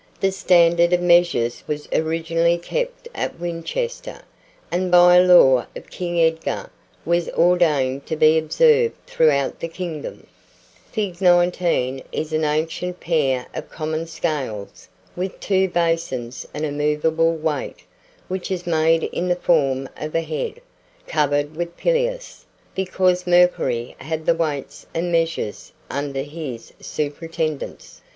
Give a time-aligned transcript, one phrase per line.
[0.19, 4.23] The standard of measures was originally kept at Winchester,
[4.71, 6.71] and by a law of King Edgar
[7.05, 10.25] was ordained to be observed throughout the kingdom.
[10.95, 11.21] [Illustration: Fig.
[11.21, 12.09] 19.] [Illustration: Fig.
[12.09, 12.11] 20.] Fig.
[12.17, 17.81] 19 is an ancient pair of common scales, with two basins and a movable weight,
[18.27, 20.61] which is made in the form of a head,
[21.05, 28.01] covered with the pileus, because Mercury had the weights and measures under his superintendence.